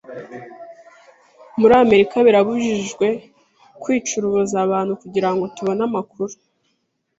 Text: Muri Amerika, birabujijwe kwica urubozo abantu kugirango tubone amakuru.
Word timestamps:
Muri 1.59 1.73
Amerika, 1.83 2.15
birabujijwe 2.27 3.07
kwica 3.81 4.11
urubozo 4.19 4.55
abantu 4.65 4.91
kugirango 5.01 5.43
tubone 5.55 5.81
amakuru. 5.89 6.33